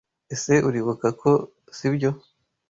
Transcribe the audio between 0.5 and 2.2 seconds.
Uribuka ko, sibyo?